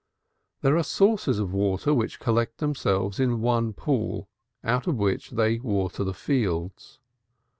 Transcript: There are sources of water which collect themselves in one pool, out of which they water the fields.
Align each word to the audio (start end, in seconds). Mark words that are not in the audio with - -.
There 0.63 0.75
are 0.77 0.83
sources 0.83 1.37
of 1.37 1.53
water 1.53 1.93
which 1.93 2.19
collect 2.19 2.57
themselves 2.57 3.19
in 3.19 3.39
one 3.39 3.71
pool, 3.71 4.27
out 4.63 4.87
of 4.87 4.95
which 4.97 5.29
they 5.29 5.59
water 5.59 6.03
the 6.03 6.11
fields. 6.15 6.97